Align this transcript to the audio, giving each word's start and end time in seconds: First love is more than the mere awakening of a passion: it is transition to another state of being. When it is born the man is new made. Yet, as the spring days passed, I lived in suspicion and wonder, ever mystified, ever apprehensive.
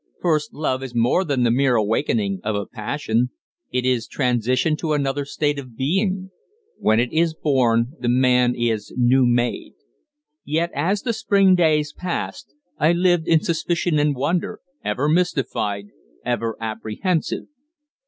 First 0.19 0.51
love 0.55 0.81
is 0.81 0.95
more 0.95 1.23
than 1.23 1.43
the 1.43 1.51
mere 1.51 1.75
awakening 1.75 2.39
of 2.43 2.55
a 2.55 2.65
passion: 2.65 3.29
it 3.71 3.85
is 3.85 4.07
transition 4.07 4.75
to 4.77 4.93
another 4.93 5.25
state 5.25 5.59
of 5.59 5.77
being. 5.77 6.31
When 6.79 6.99
it 6.99 7.13
is 7.13 7.35
born 7.35 7.93
the 7.99 8.09
man 8.09 8.55
is 8.55 8.91
new 8.97 9.27
made. 9.27 9.75
Yet, 10.43 10.71
as 10.73 11.03
the 11.03 11.13
spring 11.13 11.53
days 11.53 11.93
passed, 11.93 12.55
I 12.79 12.93
lived 12.93 13.27
in 13.27 13.41
suspicion 13.43 13.99
and 13.99 14.15
wonder, 14.15 14.59
ever 14.83 15.07
mystified, 15.07 15.89
ever 16.25 16.57
apprehensive. 16.59 17.43